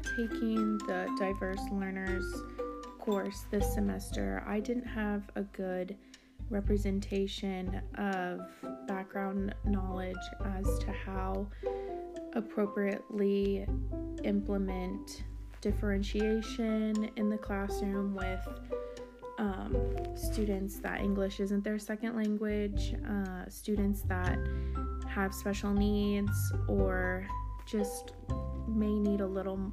before 0.00 0.28
taking 0.28 0.78
the 0.78 1.08
diverse 1.18 1.60
learners 1.72 2.24
course 2.98 3.46
this 3.50 3.72
semester, 3.72 4.42
I 4.46 4.60
didn't 4.60 4.86
have 4.86 5.22
a 5.36 5.42
good 5.42 5.96
representation 6.48 7.80
of 7.96 8.40
background 8.86 9.54
knowledge 9.64 10.16
as 10.44 10.78
to 10.80 10.92
how 10.92 11.46
appropriately 12.34 13.66
implement 14.24 15.24
differentiation 15.60 17.10
in 17.16 17.30
the 17.30 17.38
classroom 17.38 18.14
with 18.14 18.46
um, 19.38 19.74
students 20.14 20.78
that 20.80 21.00
English 21.00 21.40
isn't 21.40 21.64
their 21.64 21.78
second 21.78 22.16
language, 22.16 22.94
uh, 23.08 23.48
students 23.48 24.02
that 24.02 24.38
have 25.08 25.32
special 25.34 25.72
needs, 25.72 26.52
or 26.68 27.26
just 27.66 28.12
may 28.68 28.98
need 28.98 29.20
a 29.20 29.26
little 29.26 29.72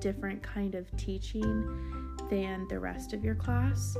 different 0.00 0.42
kind 0.42 0.74
of 0.74 0.94
teaching 0.96 2.16
than 2.30 2.66
the 2.68 2.78
rest 2.78 3.12
of 3.12 3.24
your 3.24 3.34
class. 3.34 3.96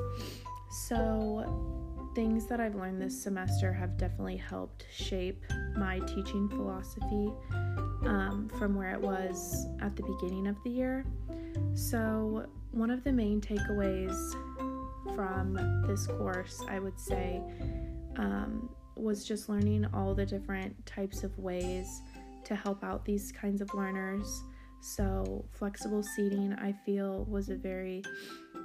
So, 0.70 2.10
things 2.14 2.46
that 2.46 2.60
I've 2.60 2.74
learned 2.74 3.00
this 3.00 3.22
semester 3.22 3.72
have 3.72 3.96
definitely 3.96 4.36
helped 4.36 4.86
shape 4.92 5.44
my 5.76 6.00
teaching 6.00 6.48
philosophy 6.48 7.32
um, 8.06 8.50
from 8.58 8.74
where 8.74 8.92
it 8.92 9.00
was 9.00 9.66
at 9.80 9.94
the 9.96 10.02
beginning 10.02 10.46
of 10.46 10.56
the 10.64 10.70
year. 10.70 11.04
So, 11.74 12.46
one 12.72 12.90
of 12.90 13.04
the 13.04 13.12
main 13.12 13.40
takeaways 13.40 14.16
from 15.14 15.54
this 15.86 16.06
course, 16.06 16.62
I 16.68 16.78
would 16.78 16.98
say, 16.98 17.40
um, 18.16 18.68
was 18.96 19.24
just 19.24 19.48
learning 19.48 19.86
all 19.92 20.14
the 20.14 20.26
different 20.26 20.84
types 20.86 21.24
of 21.24 21.36
ways 21.38 22.02
to 22.44 22.54
help 22.54 22.84
out 22.84 23.04
these 23.04 23.32
kinds 23.32 23.60
of 23.60 23.72
learners. 23.74 24.42
So, 24.80 25.44
flexible 25.52 26.02
seating, 26.02 26.54
I 26.54 26.72
feel, 26.86 27.24
was 27.24 27.50
a 27.50 27.56
very 27.56 28.02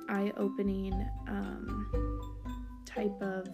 eye 0.09 0.31
opening 0.37 0.93
um, 1.27 2.21
type 2.85 3.21
of 3.21 3.47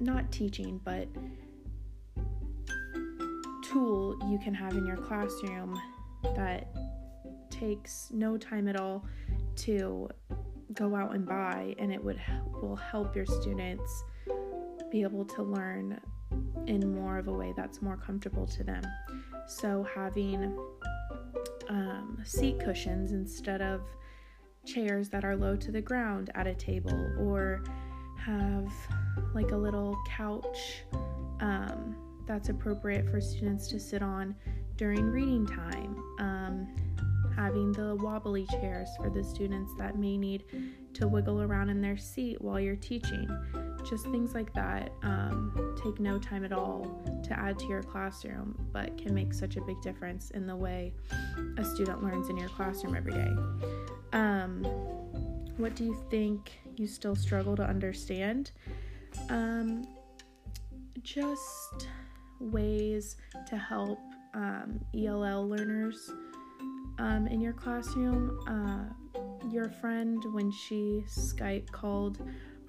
not 0.00 0.30
teaching, 0.32 0.80
but 0.84 1.06
tool 3.62 4.18
you 4.28 4.38
can 4.38 4.54
have 4.54 4.72
in 4.72 4.84
your 4.84 4.96
classroom 4.96 5.80
that 6.34 6.68
takes 7.50 8.08
no 8.10 8.36
time 8.36 8.66
at 8.66 8.76
all 8.76 9.04
to 9.54 10.08
go 10.72 10.94
out 10.94 11.14
and 11.14 11.26
buy 11.26 11.74
and 11.78 11.92
it 11.92 12.02
would 12.02 12.20
will 12.62 12.76
help 12.76 13.14
your 13.14 13.26
students 13.26 14.04
be 14.90 15.02
able 15.02 15.24
to 15.24 15.42
learn 15.42 16.00
in 16.66 16.94
more 16.94 17.18
of 17.18 17.28
a 17.28 17.32
way 17.32 17.52
that's 17.56 17.82
more 17.82 17.96
comfortable 17.96 18.46
to 18.46 18.64
them. 18.64 18.82
So 19.46 19.86
having 19.94 20.56
um, 21.70 22.18
seat 22.24 22.58
cushions 22.58 23.12
instead 23.12 23.62
of 23.62 23.80
chairs 24.66 25.08
that 25.08 25.24
are 25.24 25.36
low 25.36 25.56
to 25.56 25.70
the 25.70 25.80
ground 25.80 26.30
at 26.34 26.46
a 26.46 26.54
table 26.54 27.10
or 27.18 27.62
have 28.18 28.70
like 29.34 29.52
a 29.52 29.56
little 29.56 29.96
couch 30.06 30.82
um, 31.40 31.96
that's 32.26 32.50
appropriate 32.50 33.08
for 33.08 33.20
students 33.20 33.68
to 33.68 33.80
sit 33.80 34.02
on 34.02 34.34
during 34.76 35.06
reading 35.10 35.46
time. 35.46 35.96
Um, 36.18 36.68
having 37.36 37.72
the 37.72 37.94
wobbly 37.96 38.46
chairs 38.46 38.88
for 38.96 39.08
the 39.08 39.22
students 39.22 39.72
that 39.78 39.96
may 39.96 40.16
need 40.16 40.44
to 40.92 41.06
wiggle 41.06 41.40
around 41.40 41.70
in 41.70 41.80
their 41.80 41.96
seat 41.96 42.40
while 42.42 42.60
you're 42.60 42.76
teaching. 42.76 43.28
Just 43.84 44.06
things 44.06 44.34
like 44.34 44.52
that 44.54 44.92
um, 45.02 45.76
take 45.82 45.98
no 46.00 46.18
time 46.18 46.44
at 46.44 46.52
all 46.52 47.02
to 47.24 47.38
add 47.38 47.58
to 47.58 47.66
your 47.66 47.82
classroom, 47.82 48.56
but 48.72 48.96
can 48.98 49.14
make 49.14 49.32
such 49.32 49.56
a 49.56 49.60
big 49.62 49.80
difference 49.82 50.30
in 50.30 50.46
the 50.46 50.54
way 50.54 50.92
a 51.58 51.64
student 51.64 52.02
learns 52.02 52.28
in 52.28 52.36
your 52.36 52.48
classroom 52.50 52.94
every 52.94 53.12
day. 53.12 53.32
Um, 54.12 54.64
what 55.56 55.74
do 55.74 55.84
you 55.84 55.96
think 56.10 56.52
you 56.76 56.86
still 56.86 57.16
struggle 57.16 57.56
to 57.56 57.62
understand? 57.62 58.52
Um, 59.28 59.84
just 61.02 61.88
ways 62.38 63.16
to 63.48 63.56
help 63.56 63.98
um, 64.34 64.80
ELL 64.94 65.48
learners 65.48 66.10
um, 66.98 67.26
in 67.26 67.40
your 67.40 67.52
classroom. 67.52 68.38
Uh, 68.46 69.20
your 69.50 69.68
friend, 69.68 70.22
when 70.32 70.50
she 70.50 71.04
Skype 71.08 71.70
called 71.72 72.18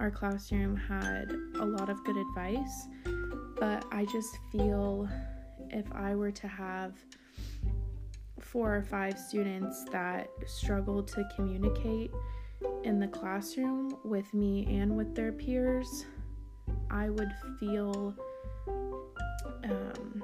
our 0.01 0.09
classroom, 0.09 0.75
had 0.75 1.31
a 1.59 1.65
lot 1.65 1.87
of 1.87 2.03
good 2.03 2.17
advice, 2.17 2.87
but 3.59 3.85
I 3.91 4.05
just 4.05 4.39
feel 4.51 5.07
if 5.69 5.85
I 5.93 6.15
were 6.15 6.31
to 6.31 6.47
have 6.47 6.93
four 8.39 8.75
or 8.75 8.81
five 8.81 9.19
students 9.19 9.85
that 9.91 10.27
struggle 10.47 11.03
to 11.03 11.23
communicate 11.35 12.11
in 12.83 12.99
the 12.99 13.07
classroom 13.07 13.95
with 14.03 14.33
me 14.33 14.65
and 14.75 14.97
with 14.97 15.13
their 15.13 15.31
peers, 15.31 16.05
I 16.89 17.11
would 17.11 17.31
feel 17.59 18.15
um, 19.63 20.23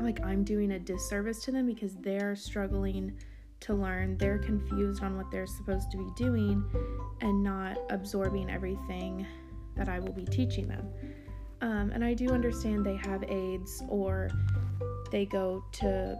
like 0.00 0.20
I'm 0.24 0.42
doing 0.42 0.72
a 0.72 0.78
disservice 0.80 1.44
to 1.44 1.52
them 1.52 1.66
because 1.66 1.94
they're 1.98 2.34
struggling 2.34 3.16
to 3.60 3.74
learn. 3.74 4.16
They're 4.18 4.38
confused 4.38 5.02
on 5.02 5.16
what 5.16 5.30
they're 5.30 5.46
supposed 5.46 5.90
to 5.92 5.96
be 5.96 6.08
doing 6.16 6.64
and 7.20 7.42
not 7.42 7.78
absorbing 7.90 8.50
everything 8.50 9.26
that 9.76 9.88
I 9.88 9.98
will 9.98 10.12
be 10.12 10.24
teaching 10.24 10.68
them. 10.68 10.88
Um, 11.60 11.90
and 11.92 12.04
I 12.04 12.14
do 12.14 12.30
understand 12.30 12.84
they 12.84 12.96
have 12.96 13.24
aids 13.24 13.82
or 13.88 14.30
they 15.10 15.24
go 15.24 15.64
to 15.72 16.18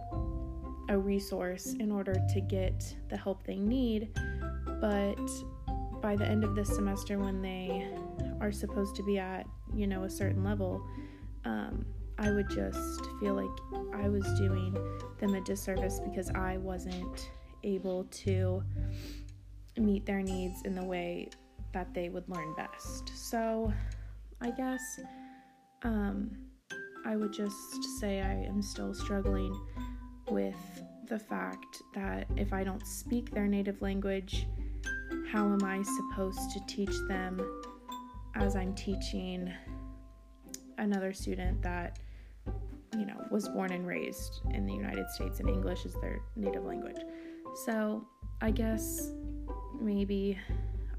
a 0.89 0.97
resource 0.97 1.75
in 1.79 1.91
order 1.91 2.15
to 2.33 2.41
get 2.41 2.95
the 3.09 3.17
help 3.17 3.43
they 3.43 3.59
need. 3.59 4.09
But 4.81 5.19
by 6.01 6.15
the 6.15 6.25
end 6.25 6.43
of 6.43 6.55
this 6.55 6.69
semester, 6.69 7.19
when 7.19 7.41
they 7.41 7.87
are 8.41 8.51
supposed 8.51 8.95
to 8.95 9.03
be 9.03 9.19
at, 9.19 9.45
you 9.73 9.87
know, 9.87 10.03
a 10.03 10.09
certain 10.09 10.43
level, 10.43 10.85
um, 11.45 11.85
I 12.19 12.31
would 12.31 12.49
just 12.49 13.05
feel 13.19 13.33
like 13.33 13.93
I 13.93 14.09
was 14.09 14.25
doing 14.37 14.75
them 15.19 15.35
a 15.35 15.41
disservice 15.41 16.01
because 16.01 16.29
I 16.31 16.57
wasn't 16.57 17.31
able 17.63 18.03
to 18.03 18.61
meet 19.77 20.05
their 20.05 20.21
needs 20.21 20.61
in 20.63 20.75
the 20.75 20.83
way 20.83 21.29
that 21.73 21.93
they 21.93 22.09
would 22.09 22.27
learn 22.27 22.53
best. 22.55 23.11
So, 23.15 23.71
I 24.41 24.51
guess 24.51 24.81
um, 25.83 26.31
I 27.05 27.15
would 27.15 27.31
just 27.31 27.99
say 27.99 28.21
I 28.21 28.33
am 28.33 28.61
still 28.61 28.93
struggling 28.93 29.57
with 30.29 30.57
the 31.07 31.19
fact 31.19 31.81
that 31.95 32.27
if 32.35 32.51
I 32.51 32.63
don't 32.65 32.85
speak 32.85 33.31
their 33.31 33.47
native 33.47 33.81
language, 33.81 34.45
how 35.31 35.45
am 35.45 35.63
I 35.63 35.81
supposed 35.83 36.51
to 36.51 36.59
teach 36.67 36.93
them 37.07 37.39
as 38.35 38.55
I'm 38.55 38.75
teaching 38.75 39.51
another 40.77 41.13
student 41.13 41.61
that 41.61 41.99
you 42.97 43.05
know, 43.05 43.25
was 43.29 43.47
born 43.49 43.71
and 43.71 43.85
raised 43.85 44.41
in 44.51 44.65
the 44.65 44.73
United 44.73 45.09
States 45.09 45.39
and 45.39 45.49
English 45.49 45.85
is 45.85 45.93
their 46.01 46.19
native 46.35 46.65
language. 46.65 47.01
So 47.65 48.07
I 48.41 48.51
guess 48.51 49.11
maybe 49.79 50.37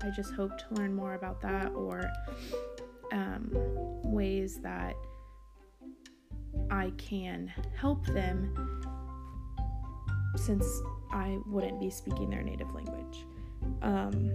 I 0.03 0.11
just 0.11 0.33
hope 0.35 0.57
to 0.59 0.75
learn 0.75 0.95
more 0.95 1.15
about 1.15 1.41
that 1.43 1.73
or 1.73 2.11
um, 3.13 3.51
ways 4.05 4.61
that 4.63 4.95
I 6.71 6.93
can 6.97 7.53
help 7.77 8.07
them 8.07 8.83
since 10.37 10.65
I 11.13 11.39
wouldn't 11.47 11.81
be 11.81 11.91
speaking 11.91 12.31
their 12.31 12.43
native 12.43 12.73
language. 12.73 13.27
Um, 13.83 14.31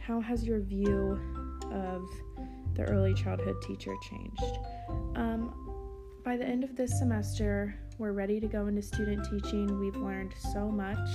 how 0.00 0.20
has 0.20 0.44
your 0.44 0.60
view 0.60 1.18
of 1.70 2.08
the 2.74 2.84
early 2.84 3.14
childhood 3.14 3.56
teacher 3.62 3.94
changed? 4.08 4.58
Um, 5.16 5.61
by 6.24 6.36
the 6.36 6.44
end 6.44 6.62
of 6.62 6.76
this 6.76 6.98
semester, 6.98 7.74
we're 7.98 8.12
ready 8.12 8.38
to 8.38 8.46
go 8.46 8.66
into 8.66 8.80
student 8.80 9.26
teaching. 9.28 9.78
We've 9.78 9.96
learned 9.96 10.34
so 10.52 10.68
much 10.68 11.08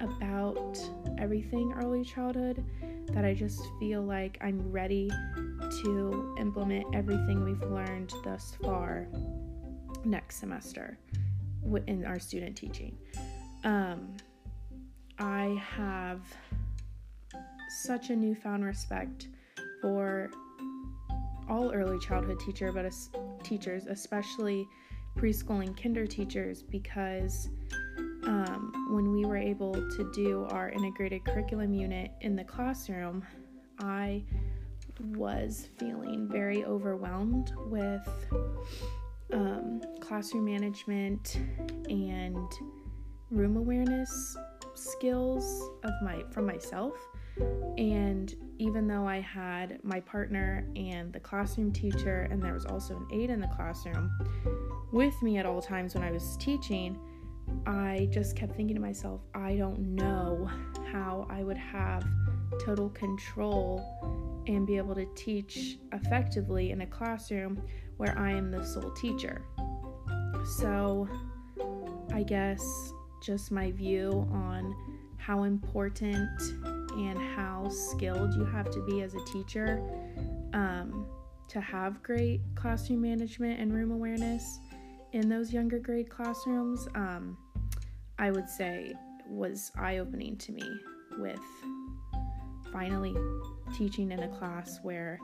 about 0.00 0.78
everything 1.18 1.72
early 1.76 2.02
childhood 2.02 2.64
that 3.12 3.24
I 3.24 3.34
just 3.34 3.60
feel 3.78 4.02
like 4.02 4.38
I'm 4.40 4.70
ready 4.70 5.10
to 5.82 6.34
implement 6.38 6.94
everything 6.94 7.44
we've 7.44 7.62
learned 7.70 8.12
thus 8.24 8.56
far 8.62 9.06
next 10.04 10.40
semester 10.40 10.98
in 11.86 12.04
our 12.06 12.18
student 12.18 12.56
teaching. 12.56 12.96
Um, 13.64 14.16
I 15.18 15.62
have 15.76 16.20
such 17.84 18.10
a 18.10 18.16
newfound 18.16 18.64
respect 18.64 19.28
for 19.80 20.30
all 21.48 21.72
early 21.72 21.98
childhood 21.98 22.40
teacher, 22.40 22.72
but 22.72 22.84
teachers, 23.42 23.86
especially 23.86 24.66
preschool 25.18 25.64
and 25.64 25.80
kinder 25.80 26.06
teachers, 26.06 26.62
because 26.62 27.48
um, 28.24 28.72
when 28.90 29.12
we 29.12 29.24
were 29.24 29.36
able 29.36 29.72
to 29.72 30.10
do 30.14 30.46
our 30.50 30.70
integrated 30.70 31.24
curriculum 31.24 31.74
unit 31.74 32.12
in 32.20 32.36
the 32.36 32.44
classroom, 32.44 33.24
I 33.80 34.24
was 35.16 35.68
feeling 35.78 36.28
very 36.30 36.64
overwhelmed 36.64 37.52
with 37.66 38.08
um, 39.32 39.80
classroom 40.00 40.44
management 40.44 41.38
and 41.88 42.52
room 43.30 43.56
awareness 43.56 44.36
skills 44.74 45.70
of 45.84 45.92
my 46.02 46.22
from 46.30 46.46
myself 46.46 46.94
and 47.78 48.34
even 48.58 48.86
though 48.86 49.06
I 49.06 49.20
had 49.20 49.78
my 49.82 50.00
partner 50.00 50.66
and 50.76 51.12
the 51.12 51.20
classroom 51.20 51.72
teacher, 51.72 52.28
and 52.30 52.42
there 52.42 52.52
was 52.52 52.66
also 52.66 52.96
an 52.96 53.06
aide 53.12 53.30
in 53.30 53.40
the 53.40 53.48
classroom 53.48 54.10
with 54.92 55.20
me 55.22 55.38
at 55.38 55.46
all 55.46 55.60
times 55.60 55.94
when 55.94 56.04
I 56.04 56.10
was 56.10 56.36
teaching, 56.38 56.98
I 57.66 58.08
just 58.10 58.36
kept 58.36 58.54
thinking 58.56 58.76
to 58.76 58.80
myself, 58.80 59.22
I 59.34 59.56
don't 59.56 59.80
know 59.80 60.48
how 60.92 61.26
I 61.30 61.42
would 61.42 61.56
have 61.56 62.04
total 62.64 62.90
control 62.90 64.42
and 64.46 64.66
be 64.66 64.76
able 64.76 64.94
to 64.94 65.06
teach 65.14 65.78
effectively 65.92 66.70
in 66.70 66.82
a 66.82 66.86
classroom 66.86 67.62
where 67.96 68.16
I 68.18 68.32
am 68.32 68.50
the 68.50 68.64
sole 68.64 68.90
teacher. 68.92 69.42
So, 70.58 71.08
I 72.12 72.22
guess 72.22 72.64
just 73.22 73.52
my 73.52 73.70
view 73.70 74.28
on 74.32 74.74
how 75.16 75.44
important 75.44 76.28
and 76.96 77.18
how 77.36 77.68
skilled 77.68 78.34
you 78.34 78.44
have 78.44 78.70
to 78.70 78.80
be 78.84 79.02
as 79.02 79.14
a 79.14 79.24
teacher 79.24 79.82
um, 80.52 81.06
to 81.48 81.60
have 81.60 82.02
great 82.02 82.40
classroom 82.54 83.02
management 83.02 83.60
and 83.60 83.72
room 83.72 83.90
awareness 83.90 84.58
in 85.12 85.28
those 85.28 85.52
younger 85.52 85.78
grade 85.78 86.08
classrooms, 86.08 86.88
um, 86.94 87.36
I 88.18 88.30
would 88.30 88.48
say 88.48 88.94
was 89.28 89.70
eye 89.76 89.98
opening 89.98 90.36
to 90.38 90.52
me 90.52 90.68
with 91.18 91.40
finally 92.72 93.14
teaching 93.76 94.10
in 94.12 94.20
a 94.20 94.28
class 94.28 94.80
where 94.82 95.18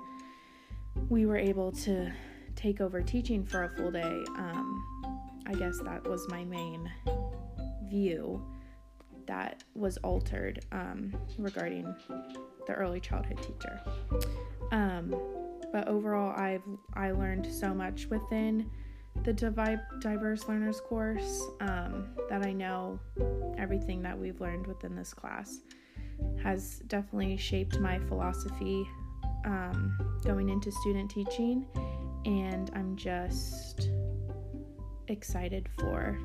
we 1.08 1.26
were 1.26 1.36
able 1.36 1.72
to 1.72 2.12
take 2.54 2.80
over 2.80 3.00
teaching 3.00 3.44
for 3.44 3.64
a 3.64 3.68
full 3.70 3.90
day. 3.90 4.24
Um, 4.36 4.84
I 5.46 5.54
guess 5.54 5.78
that 5.84 6.06
was 6.06 6.26
my 6.28 6.44
main 6.44 6.90
view 7.88 8.42
that 9.28 9.62
was 9.74 9.98
altered 9.98 10.64
um, 10.72 11.12
regarding 11.38 11.94
the 12.66 12.72
early 12.72 12.98
childhood 12.98 13.38
teacher. 13.40 13.80
Um, 14.72 15.14
but 15.72 15.86
overall, 15.86 16.34
I've 16.36 16.62
I 16.94 17.12
learned 17.12 17.46
so 17.46 17.72
much 17.72 18.06
within 18.06 18.68
the 19.24 19.32
diverse 20.00 20.48
learners 20.48 20.80
course 20.80 21.42
um, 21.60 22.08
that 22.28 22.44
I 22.44 22.52
know 22.52 22.98
everything 23.56 24.02
that 24.02 24.18
we've 24.18 24.40
learned 24.40 24.66
within 24.66 24.96
this 24.96 25.12
class 25.12 25.58
has 26.42 26.80
definitely 26.86 27.36
shaped 27.36 27.78
my 27.80 27.98
philosophy 27.98 28.86
um, 29.44 29.96
going 30.24 30.48
into 30.48 30.72
student 30.72 31.10
teaching, 31.10 31.66
and 32.24 32.70
I'm 32.74 32.96
just 32.96 33.90
excited 35.08 35.68
for 35.78 36.18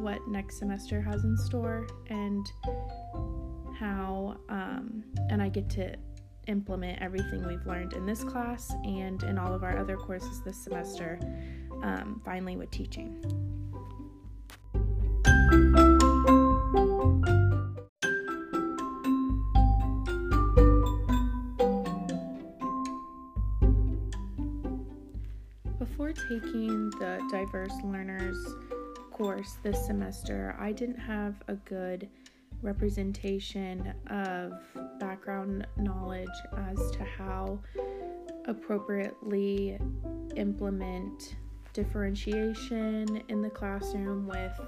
what 0.00 0.26
next 0.26 0.58
semester 0.58 1.00
has 1.02 1.24
in 1.24 1.36
store 1.36 1.86
and 2.08 2.46
how, 3.78 4.36
um, 4.48 5.04
and 5.28 5.42
I 5.42 5.48
get 5.48 5.68
to 5.70 5.94
implement 6.46 7.00
everything 7.00 7.46
we've 7.46 7.64
learned 7.66 7.92
in 7.92 8.06
this 8.06 8.24
class 8.24 8.72
and 8.84 9.22
in 9.24 9.38
all 9.38 9.54
of 9.54 9.62
our 9.62 9.78
other 9.78 9.96
courses 9.96 10.42
this 10.42 10.56
semester, 10.56 11.20
um, 11.82 12.20
finally 12.24 12.56
with 12.56 12.70
teaching. 12.70 13.20
Before 25.78 26.12
taking 26.12 26.90
the 26.90 27.20
diverse 27.30 27.74
learners 27.84 28.36
course 29.20 29.58
this 29.62 29.84
semester, 29.84 30.56
I 30.58 30.72
didn't 30.72 30.98
have 30.98 31.34
a 31.46 31.54
good 31.54 32.08
representation 32.62 33.92
of 34.06 34.52
background 34.98 35.66
knowledge 35.76 36.26
as 36.56 36.90
to 36.92 37.04
how 37.04 37.60
appropriately 38.46 39.78
implement 40.36 41.36
differentiation 41.74 43.22
in 43.28 43.42
the 43.42 43.50
classroom 43.50 44.26
with 44.26 44.58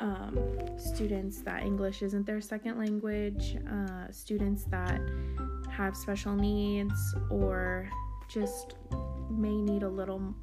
um, 0.00 0.36
students 0.76 1.40
that 1.42 1.62
English 1.62 2.02
isn't 2.02 2.26
their 2.26 2.40
second 2.40 2.76
language, 2.76 3.56
uh, 3.70 4.10
students 4.10 4.64
that 4.64 5.00
have 5.70 5.96
special 5.96 6.34
needs, 6.34 7.14
or 7.30 7.88
just 8.28 8.74
may 9.30 9.62
need 9.62 9.84
a 9.84 9.88
little 9.88 10.34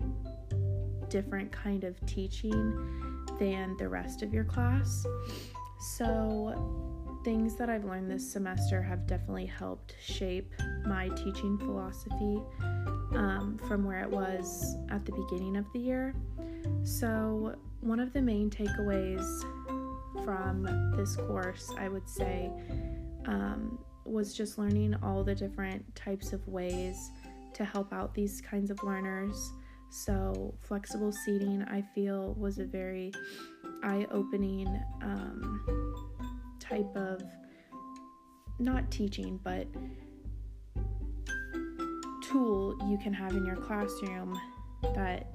different 1.10 1.52
kind 1.52 1.84
of 1.84 1.94
teaching 2.06 3.04
than 3.40 3.76
the 3.78 3.88
rest 3.88 4.24
of 4.24 4.34
your 4.34 4.44
class. 4.44 5.06
So, 5.80 6.56
things 7.24 7.56
that 7.56 7.70
I've 7.70 7.84
learned 7.84 8.10
this 8.10 8.32
semester 8.32 8.82
have 8.82 9.06
definitely 9.06 9.46
helped 9.46 9.96
shape 10.02 10.54
my 10.86 11.10
teaching 11.10 11.58
philosophy 11.58 12.42
um, 13.16 13.60
from 13.68 13.84
where 13.84 14.02
it 14.02 14.10
was 14.10 14.76
at 14.90 15.06
the 15.06 15.12
beginning 15.12 15.58
of 15.58 15.66
the 15.74 15.80
year. 15.80 16.16
So, 16.84 17.56
one 17.82 18.00
of 18.00 18.14
the 18.14 18.22
main 18.22 18.50
takeaways 18.50 19.26
from 20.24 20.94
this 20.96 21.16
course, 21.16 21.72
I 21.78 21.90
would 21.90 22.08
say, 22.08 22.52
um, 23.26 23.78
was 24.04 24.34
just 24.34 24.58
learning 24.58 24.96
all 25.04 25.24
the 25.24 25.36
different 25.36 25.96
types 25.96 26.34
of 26.34 26.48
ways 26.48 27.12
to 27.54 27.66
help 27.66 27.92
out 27.92 28.14
these 28.14 28.42
kinds 28.42 28.72
of 28.72 28.82
learners. 28.84 29.52
So, 29.90 30.54
flexible 30.62 31.12
seating, 31.26 31.64
I 31.64 31.84
feel, 31.96 32.34
was 32.34 32.60
a 32.60 32.66
very 32.66 33.12
eye 33.84 34.06
opening 34.12 34.68
um, 35.02 35.96
type 36.60 36.96
of 36.96 37.22
not 38.60 38.90
teaching, 38.92 39.40
but 39.44 39.68
tool 42.22 42.78
you 42.90 42.98
can 42.98 43.14
have 43.14 43.32
in 43.32 43.46
your 43.46 43.56
classroom 43.56 44.38
that 44.96 45.28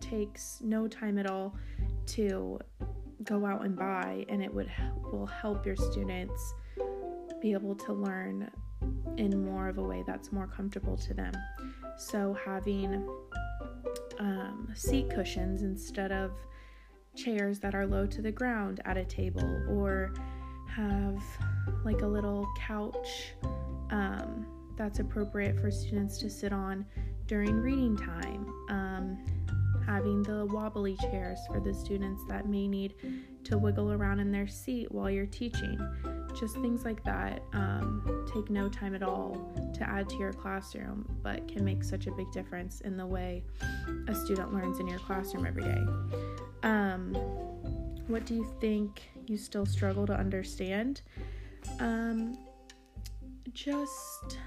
takes 0.00 0.58
no 0.62 0.88
time 0.88 1.18
at 1.18 1.26
all 1.26 1.54
to 2.06 2.58
go 3.24 3.44
out 3.44 3.64
and 3.64 3.76
buy 3.76 4.24
and 4.28 4.42
it 4.42 4.52
would 4.52 4.70
will 5.12 5.26
help 5.26 5.66
your 5.66 5.76
students 5.76 6.54
be 7.40 7.52
able 7.52 7.74
to 7.74 7.92
learn 7.92 8.50
in 9.16 9.44
more 9.44 9.68
of 9.68 9.78
a 9.78 9.82
way 9.82 10.02
that's 10.06 10.32
more 10.32 10.46
comfortable 10.46 10.96
to 10.96 11.14
them. 11.14 11.32
So 11.96 12.36
having 12.44 13.06
um, 14.18 14.68
seat 14.74 15.10
cushions 15.10 15.62
instead 15.62 16.12
of 16.12 16.32
chairs 17.16 17.58
that 17.60 17.74
are 17.74 17.86
low 17.86 18.06
to 18.06 18.22
the 18.22 18.30
ground 18.30 18.80
at 18.84 18.96
a 18.96 19.04
table, 19.04 19.62
or 19.68 20.12
have 20.68 21.22
like 21.84 22.02
a 22.02 22.06
little 22.06 22.46
couch 22.58 23.32
um, 23.90 24.46
that's 24.76 25.00
appropriate 25.00 25.58
for 25.60 25.70
students 25.70 26.18
to 26.18 26.30
sit 26.30 26.52
on 26.52 26.84
during 27.26 27.56
reading 27.60 27.96
time. 27.96 28.46
Um, 28.68 29.18
having 29.86 30.22
the 30.22 30.44
wobbly 30.46 30.96
chairs 30.96 31.38
for 31.46 31.60
the 31.60 31.72
students 31.72 32.22
that 32.28 32.46
may 32.46 32.68
need 32.68 32.94
to 33.42 33.56
wiggle 33.56 33.90
around 33.90 34.20
in 34.20 34.30
their 34.30 34.46
seat 34.46 34.92
while 34.92 35.08
you're 35.08 35.24
teaching. 35.24 35.78
Just 36.34 36.56
things 36.56 36.84
like 36.84 37.02
that 37.04 37.42
um, 37.52 38.26
take 38.32 38.50
no 38.50 38.68
time 38.68 38.94
at 38.94 39.02
all 39.02 39.52
to 39.74 39.88
add 39.88 40.08
to 40.10 40.16
your 40.16 40.32
classroom, 40.32 41.08
but 41.22 41.48
can 41.48 41.64
make 41.64 41.82
such 41.82 42.06
a 42.06 42.12
big 42.12 42.30
difference 42.32 42.80
in 42.82 42.96
the 42.96 43.06
way 43.06 43.44
a 44.08 44.14
student 44.14 44.52
learns 44.52 44.78
in 44.78 44.86
your 44.86 44.98
classroom 45.00 45.46
every 45.46 45.64
day. 45.64 45.84
Um, 46.62 47.14
what 48.06 48.24
do 48.24 48.34
you 48.34 48.46
think 48.60 49.02
you 49.26 49.36
still 49.36 49.66
struggle 49.66 50.06
to 50.06 50.14
understand? 50.14 51.02
Um, 51.80 52.38
just 53.52 54.38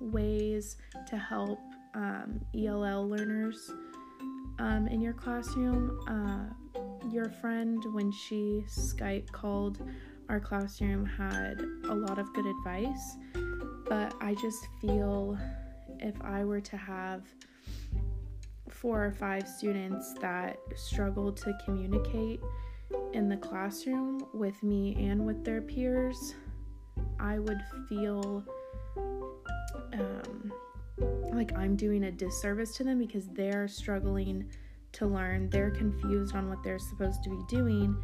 ways 0.00 0.76
to 1.08 1.16
help 1.16 1.60
um, 1.94 2.40
ELL 2.54 3.08
learners 3.08 3.72
um, 4.58 4.86
in 4.88 5.00
your 5.00 5.14
classroom. 5.14 5.98
Uh, 6.08 6.80
your 7.10 7.30
friend, 7.30 7.82
when 7.92 8.12
she 8.12 8.64
Skype 8.68 9.30
called 9.32 9.80
our 10.28 10.40
classroom, 10.40 11.04
had 11.04 11.60
a 11.88 11.94
lot 11.94 12.18
of 12.18 12.32
good 12.34 12.46
advice, 12.46 13.16
but 13.88 14.14
I 14.20 14.34
just 14.34 14.68
feel 14.80 15.38
if 16.00 16.14
I 16.22 16.44
were 16.44 16.60
to 16.60 16.76
have 16.76 17.22
four 18.68 19.04
or 19.04 19.12
five 19.12 19.48
students 19.48 20.14
that 20.20 20.58
struggle 20.76 21.32
to 21.32 21.58
communicate 21.64 22.40
in 23.12 23.28
the 23.28 23.36
classroom 23.36 24.26
with 24.34 24.62
me 24.62 24.94
and 24.98 25.24
with 25.24 25.44
their 25.44 25.60
peers, 25.60 26.34
I 27.18 27.38
would 27.38 27.60
feel 27.88 28.44
um, 29.92 30.52
like 31.32 31.56
I'm 31.56 31.76
doing 31.76 32.04
a 32.04 32.12
disservice 32.12 32.76
to 32.76 32.84
them 32.84 32.98
because 32.98 33.28
they're 33.28 33.68
struggling 33.68 34.48
to 34.98 35.06
learn. 35.06 35.48
They're 35.50 35.70
confused 35.70 36.34
on 36.34 36.48
what 36.48 36.62
they're 36.62 36.78
supposed 36.78 37.22
to 37.24 37.30
be 37.30 37.40
doing 37.48 37.96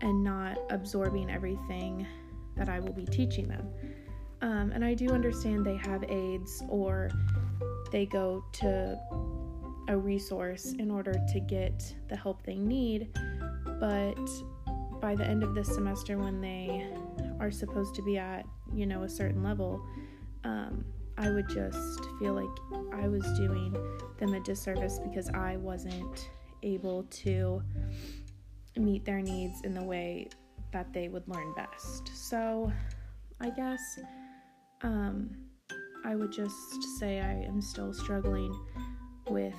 and 0.00 0.22
not 0.22 0.58
absorbing 0.70 1.30
everything 1.30 2.06
that 2.56 2.68
I 2.68 2.80
will 2.80 2.92
be 2.92 3.04
teaching 3.04 3.48
them. 3.48 3.68
Um, 4.42 4.70
and 4.72 4.84
I 4.84 4.94
do 4.94 5.10
understand 5.10 5.64
they 5.64 5.76
have 5.76 6.04
aids 6.08 6.62
or 6.68 7.10
they 7.90 8.06
go 8.06 8.44
to 8.54 8.98
a 9.88 9.96
resource 9.96 10.74
in 10.78 10.90
order 10.90 11.14
to 11.32 11.40
get 11.40 11.94
the 12.08 12.16
help 12.16 12.42
they 12.44 12.56
need, 12.56 13.08
but 13.80 14.18
by 15.00 15.14
the 15.14 15.24
end 15.24 15.42
of 15.42 15.54
this 15.54 15.68
semester, 15.68 16.18
when 16.18 16.40
they 16.40 16.86
are 17.38 17.50
supposed 17.50 17.94
to 17.94 18.02
be 18.02 18.18
at, 18.18 18.46
you 18.74 18.86
know, 18.86 19.02
a 19.02 19.08
certain 19.08 19.42
level, 19.42 19.80
um, 20.44 20.84
I 21.18 21.30
would 21.30 21.48
just 21.48 22.00
feel 22.18 22.34
like 22.34 22.94
I 22.94 23.08
was 23.08 23.22
doing 23.38 23.76
them 24.18 24.34
a 24.34 24.40
disservice 24.40 24.98
because 24.98 25.28
I 25.30 25.56
wasn't 25.56 26.30
able 26.66 27.04
to 27.04 27.62
meet 28.76 29.04
their 29.04 29.22
needs 29.22 29.62
in 29.62 29.72
the 29.72 29.82
way 29.82 30.28
that 30.72 30.92
they 30.92 31.08
would 31.08 31.26
learn 31.28 31.54
best. 31.54 32.10
So, 32.14 32.70
I 33.40 33.50
guess 33.50 33.80
um, 34.82 35.30
I 36.04 36.14
would 36.14 36.32
just 36.32 36.82
say 36.98 37.20
I 37.20 37.32
am 37.46 37.60
still 37.62 37.92
struggling 37.92 38.54
with 39.28 39.54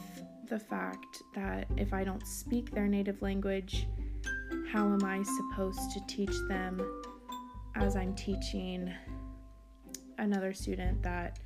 the 0.49 0.59
fact 0.59 1.23
that 1.35 1.67
if 1.75 1.93
I 1.93 2.03
don't 2.03 2.25
speak 2.25 2.71
their 2.71 2.87
native 2.87 3.21
language, 3.21 3.87
how 4.71 4.85
am 4.85 5.03
I 5.03 5.23
supposed 5.23 5.91
to 5.91 5.99
teach 6.07 6.35
them 6.47 6.81
as 7.75 7.95
I'm 7.95 8.13
teaching 8.15 8.91
another 10.17 10.53
student 10.53 11.01
that 11.03 11.39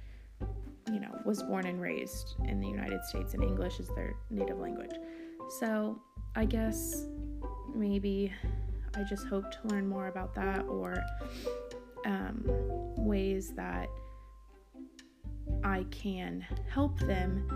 you 0.87 0.99
know 0.99 1.19
was 1.25 1.43
born 1.43 1.65
and 1.67 1.81
raised 1.81 2.35
in 2.45 2.59
the 2.59 2.67
United 2.67 3.03
States 3.05 3.33
and 3.33 3.43
English 3.43 3.79
is 3.79 3.87
their 3.89 4.13
native 4.29 4.59
language. 4.59 4.91
So, 5.59 6.01
I 6.35 6.45
guess 6.45 7.05
maybe 7.75 8.31
I 8.95 9.03
just 9.03 9.27
hope 9.27 9.51
to 9.51 9.67
learn 9.67 9.87
more 9.87 10.07
about 10.07 10.33
that 10.35 10.65
or 10.65 10.95
um, 12.05 12.43
ways 12.97 13.53
that 13.55 13.87
I 15.63 15.85
can 15.91 16.45
help 16.69 16.99
them 16.99 17.47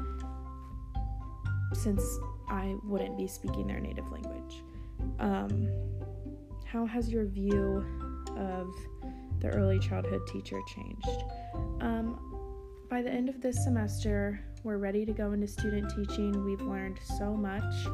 since 1.73 2.03
I 2.49 2.75
wouldn't 2.83 3.17
be 3.17 3.27
speaking 3.27 3.67
their 3.67 3.79
native 3.79 4.11
language. 4.11 4.63
Um, 5.19 5.69
how 6.65 6.85
has 6.85 7.09
your 7.09 7.25
view 7.25 7.85
of 8.37 8.73
the 9.39 9.47
early 9.49 9.79
childhood 9.79 10.21
teacher 10.27 10.59
changed? 10.75 11.23
Um, 11.81 12.19
by 12.89 13.01
the 13.01 13.09
end 13.09 13.29
of 13.29 13.41
this 13.41 13.63
semester, 13.63 14.41
we're 14.65 14.77
ready 14.77 15.05
to 15.05 15.13
go 15.13 15.31
into 15.31 15.47
student 15.47 15.93
teaching. 15.95 16.43
We've 16.43 16.59
learned 16.59 16.99
so 17.03 17.35
much 17.35 17.85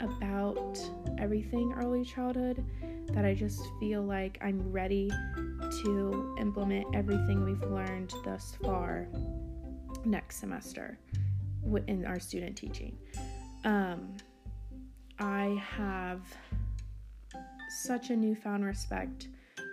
about 0.00 0.76
everything 1.18 1.72
early 1.76 2.04
childhood 2.04 2.64
that 3.12 3.24
I 3.24 3.32
just 3.32 3.62
feel 3.78 4.02
like 4.02 4.36
I'm 4.42 4.60
ready 4.72 5.08
to 5.84 6.36
implement 6.40 6.84
everything 6.96 7.44
we've 7.44 7.62
learned 7.62 8.12
thus 8.24 8.56
far 8.60 9.06
next 10.04 10.40
semester 10.40 10.98
in 11.86 12.04
our 12.04 12.18
student 12.18 12.56
teaching. 12.56 12.98
Um, 13.64 14.16
I 15.20 15.62
have 15.76 16.22
such 17.84 18.10
a 18.10 18.16
newfound 18.16 18.64
respect 18.64 19.28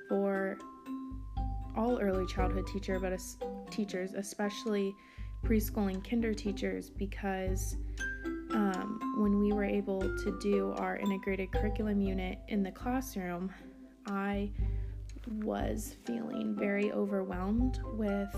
for 0.07 0.59
all 1.75 1.97
early 1.99 2.27
childhood 2.27 2.67
teacher, 2.67 2.99
but 2.99 3.11
as, 3.11 3.37
teachers, 3.71 4.13
especially 4.13 4.93
preschool 5.47 5.89
and 5.89 6.03
kinder 6.03 6.33
teachers, 6.33 6.89
because 6.89 7.77
um, 8.51 8.99
when 9.17 9.39
we 9.39 9.53
were 9.53 9.63
able 9.63 10.01
to 10.01 10.37
do 10.41 10.73
our 10.77 10.97
integrated 10.97 11.51
curriculum 11.51 12.01
unit 12.01 12.39
in 12.49 12.63
the 12.63 12.71
classroom, 12.71 13.49
I 14.05 14.51
was 15.41 15.95
feeling 16.05 16.55
very 16.57 16.91
overwhelmed 16.91 17.79
with 17.93 18.35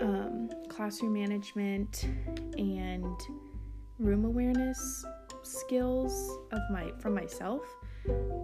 um, 0.00 0.50
classroom 0.68 1.14
management 1.14 2.06
and 2.58 3.20
room 3.98 4.24
awareness 4.24 5.04
skills 5.42 6.38
of 6.52 6.60
my 6.70 6.90
from 6.98 7.14
myself 7.14 7.62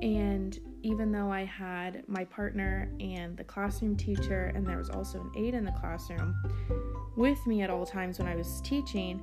and 0.02 0.58
even 0.82 1.10
though 1.10 1.30
I 1.30 1.44
had 1.44 2.02
my 2.06 2.24
partner 2.24 2.90
and 3.00 3.36
the 3.36 3.44
classroom 3.44 3.96
teacher 3.96 4.52
and 4.54 4.66
there 4.66 4.76
was 4.76 4.90
also 4.90 5.20
an 5.20 5.30
aide 5.36 5.54
in 5.54 5.64
the 5.64 5.72
classroom 5.72 6.34
with 7.16 7.44
me 7.46 7.62
at 7.62 7.70
all 7.70 7.86
times 7.86 8.18
when 8.18 8.28
I 8.28 8.36
was 8.36 8.60
teaching 8.62 9.22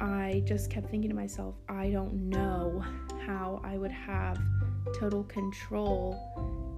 I 0.00 0.42
just 0.46 0.70
kept 0.70 0.90
thinking 0.90 1.10
to 1.10 1.16
myself 1.16 1.56
I 1.68 1.90
don't 1.90 2.28
know 2.28 2.84
how 3.26 3.60
I 3.64 3.78
would 3.78 3.92
have 3.92 4.38
total 4.92 5.24
control 5.24 6.16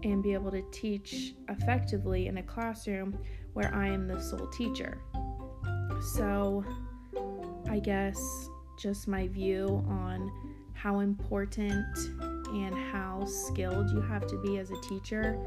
and 0.03 0.23
be 0.23 0.33
able 0.33 0.51
to 0.51 0.63
teach 0.71 1.35
effectively 1.49 2.29
in 2.29 2.39
a 2.39 2.43
classroom 2.43 3.19
where 3.55 3.75
I 3.75 3.89
am 3.89 4.07
the 4.07 4.21
sole 4.21 4.47
teacher. 4.49 5.01
So, 6.15 6.65
I 7.69 7.79
guess 7.79 8.19
just 8.77 9.09
my 9.09 9.29
view 9.29 9.85
on 9.89 10.31
how 10.75 11.01
important 11.01 11.97
and 12.49 12.75
how 12.93 13.25
skilled 13.25 13.91
you 13.91 14.01
have 14.01 14.27
to 14.27 14.37
be 14.43 14.59
as 14.59 14.71
a 14.71 14.81
teacher 14.83 15.39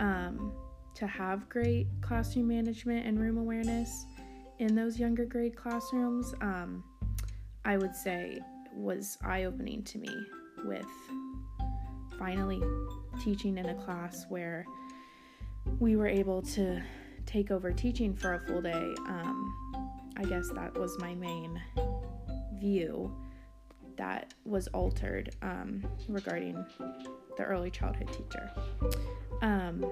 um, 0.00 0.52
to 0.94 1.06
have 1.06 1.48
great 1.48 1.86
classroom 2.00 2.48
management 2.48 3.06
and 3.06 3.18
room 3.18 3.38
awareness 3.38 4.06
in 4.58 4.74
those 4.74 4.98
younger 4.98 5.24
grade 5.24 5.54
classrooms, 5.54 6.34
um, 6.40 6.82
I 7.64 7.76
would 7.76 7.94
say 7.94 8.40
was 8.72 9.18
eye 9.22 9.44
opening 9.44 9.82
to 9.84 9.98
me 9.98 10.14
with 10.64 10.86
finally 12.18 12.62
teaching 13.22 13.58
in 13.58 13.66
a 13.66 13.74
class 13.74 14.26
where 14.28 14.64
we 15.78 15.96
were 15.96 16.06
able 16.08 16.42
to 16.42 16.82
take 17.26 17.50
over 17.50 17.72
teaching 17.72 18.14
for 18.14 18.34
a 18.34 18.40
full 18.40 18.62
day, 18.62 18.94
um, 19.08 20.12
I 20.16 20.24
guess 20.24 20.48
that 20.54 20.78
was 20.78 20.96
my 20.98 21.14
main 21.14 21.60
view 22.60 23.14
that 23.96 24.34
was 24.44 24.68
altered 24.68 25.34
um, 25.42 25.82
regarding 26.08 26.64
the 27.36 27.44
early 27.44 27.70
childhood 27.70 28.08
teacher. 28.12 28.50
Um, 29.42 29.84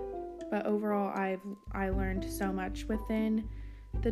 but 0.51 0.67
overall, 0.67 1.13
I've 1.15 1.41
I 1.73 1.89
learned 1.89 2.25
so 2.31 2.53
much 2.53 2.85
within 2.85 3.49
the 4.03 4.11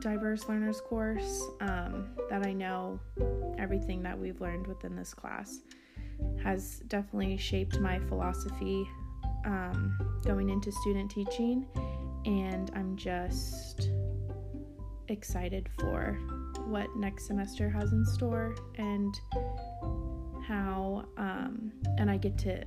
diverse 0.00 0.48
learners 0.48 0.80
course 0.80 1.42
um, 1.60 2.08
that 2.28 2.46
I 2.46 2.52
know 2.52 3.00
everything 3.58 4.02
that 4.02 4.18
we've 4.18 4.40
learned 4.40 4.66
within 4.66 4.94
this 4.94 5.14
class 5.14 5.60
has 6.42 6.80
definitely 6.88 7.36
shaped 7.36 7.80
my 7.80 7.98
philosophy 7.98 8.86
um, 9.44 9.96
going 10.24 10.50
into 10.50 10.70
student 10.72 11.10
teaching 11.10 11.66
and 12.24 12.70
I'm 12.74 12.96
just 12.96 13.90
excited 15.08 15.68
for 15.78 16.18
what 16.66 16.94
next 16.96 17.26
semester 17.26 17.70
has 17.70 17.92
in 17.92 18.04
store 18.04 18.54
and 18.76 19.14
how 20.46 21.04
um, 21.16 21.72
and 21.98 22.10
I 22.10 22.16
get 22.16 22.36
to 22.38 22.64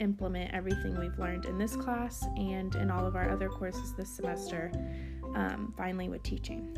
implement 0.00 0.52
everything 0.52 0.98
we've 0.98 1.18
learned 1.18 1.44
in 1.44 1.58
this 1.58 1.76
class 1.76 2.24
and 2.36 2.74
in 2.76 2.90
all 2.90 3.06
of 3.06 3.16
our 3.16 3.30
other 3.30 3.48
courses 3.48 3.94
this 3.94 4.08
semester, 4.08 4.72
um, 5.34 5.72
finally 5.76 6.08
with 6.08 6.22
teaching. 6.22 6.74